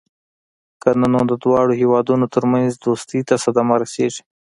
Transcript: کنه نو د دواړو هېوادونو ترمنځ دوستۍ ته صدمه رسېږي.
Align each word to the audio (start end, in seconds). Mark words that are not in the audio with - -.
کنه 0.83 1.05
نو 1.13 1.19
د 1.31 1.33
دواړو 1.43 1.73
هېوادونو 1.81 2.25
ترمنځ 2.33 2.69
دوستۍ 2.83 3.21
ته 3.27 3.35
صدمه 3.43 3.75
رسېږي. 3.83 4.21